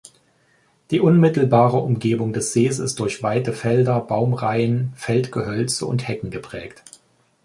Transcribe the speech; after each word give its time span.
Die 0.89 0.99
unmittelbare 0.99 1.77
Umgebung 1.77 2.33
des 2.33 2.53
Sees 2.53 2.79
ist 2.79 2.99
durch 2.99 3.21
weite 3.21 3.53
Felder, 3.53 3.99
Baumreihen, 4.01 4.93
Feldgehölze 4.95 5.85
und 5.85 6.07
Hecken 6.07 6.31
geprägt. 6.31 6.81